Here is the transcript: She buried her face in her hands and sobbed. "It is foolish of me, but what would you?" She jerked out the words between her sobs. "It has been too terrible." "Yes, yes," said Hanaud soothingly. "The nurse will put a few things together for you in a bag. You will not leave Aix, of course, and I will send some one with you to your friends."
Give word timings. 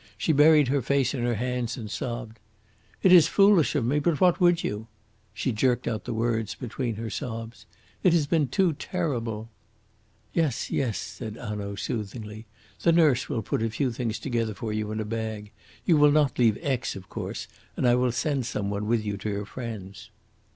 She 0.17 0.33
buried 0.33 0.69
her 0.69 0.81
face 0.81 1.13
in 1.13 1.21
her 1.21 1.35
hands 1.35 1.77
and 1.77 1.91
sobbed. 1.91 2.39
"It 3.03 3.11
is 3.13 3.27
foolish 3.27 3.75
of 3.75 3.85
me, 3.85 3.99
but 3.99 4.19
what 4.19 4.41
would 4.41 4.63
you?" 4.63 4.87
She 5.31 5.51
jerked 5.51 5.87
out 5.87 6.05
the 6.05 6.11
words 6.15 6.55
between 6.55 6.95
her 6.95 7.11
sobs. 7.11 7.67
"It 8.01 8.11
has 8.13 8.25
been 8.25 8.47
too 8.47 8.73
terrible." 8.73 9.51
"Yes, 10.33 10.71
yes," 10.71 10.97
said 10.97 11.35
Hanaud 11.35 11.75
soothingly. 11.75 12.47
"The 12.81 12.91
nurse 12.91 13.29
will 13.29 13.43
put 13.43 13.61
a 13.61 13.69
few 13.69 13.91
things 13.91 14.17
together 14.17 14.55
for 14.55 14.73
you 14.73 14.91
in 14.91 14.99
a 14.99 15.05
bag. 15.05 15.51
You 15.85 15.97
will 15.97 16.11
not 16.11 16.39
leave 16.39 16.57
Aix, 16.63 16.95
of 16.95 17.07
course, 17.07 17.47
and 17.77 17.87
I 17.87 17.93
will 17.93 18.11
send 18.11 18.47
some 18.47 18.71
one 18.71 18.87
with 18.87 19.05
you 19.05 19.17
to 19.17 19.29
your 19.29 19.45
friends." 19.45 20.09